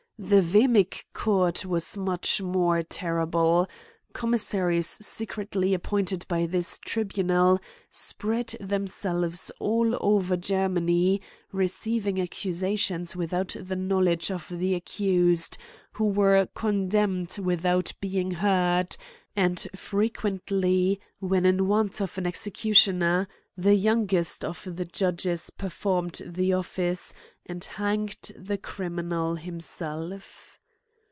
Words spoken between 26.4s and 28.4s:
office, and hanged